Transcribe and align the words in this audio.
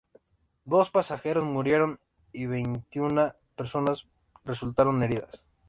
Dos 0.65 0.89
pasajeros 0.89 1.43
murieron 1.43 1.99
y 2.31 2.47
veintiuna 2.47 3.35
personas 3.55 4.07
resultaron 4.43 5.03
heridas. 5.03 5.45